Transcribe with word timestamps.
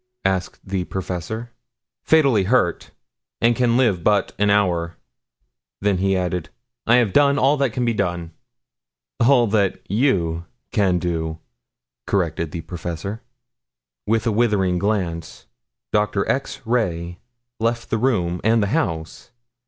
asked 0.25 0.59
the 0.67 0.83
professor. 0.85 1.51
"Fatally 2.01 2.45
hurt 2.45 2.89
and 3.39 3.55
can 3.55 3.77
live 3.77 4.03
but 4.03 4.33
an 4.39 4.49
hour." 4.49 4.97
Then 5.79 5.99
he 5.99 6.17
added, 6.17 6.49
"I 6.87 6.95
have 6.95 7.13
done 7.13 7.37
all 7.37 7.55
that 7.57 7.69
can 7.69 7.85
be 7.85 7.93
done." 7.93 8.31
"All 9.19 9.45
that 9.45 9.79
you 9.87 10.45
can 10.71 10.97
do," 10.97 11.37
corrected 12.07 12.49
the 12.49 12.61
professor. 12.61 13.21
With 14.07 14.25
a 14.25 14.31
withering 14.31 14.79
glance, 14.79 15.45
Doctor 15.93 16.27
X. 16.27 16.61
Ray 16.65 17.19
left 17.59 17.91
the 17.91 17.99
room 17.99 18.41
and 18.43 18.63
the 18.63 18.67
house. 18.73 19.29